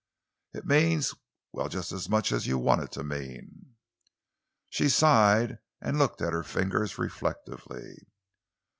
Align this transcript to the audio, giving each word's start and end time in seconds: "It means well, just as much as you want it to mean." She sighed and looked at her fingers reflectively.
"It 0.55 0.65
means 0.65 1.13
well, 1.53 1.69
just 1.69 1.91
as 1.91 2.09
much 2.09 2.31
as 2.31 2.47
you 2.47 2.57
want 2.57 2.81
it 2.81 2.91
to 2.93 3.03
mean." 3.03 3.75
She 4.71 4.89
sighed 4.89 5.59
and 5.79 5.99
looked 5.99 6.23
at 6.23 6.33
her 6.33 6.41
fingers 6.41 6.97
reflectively. 6.97 8.07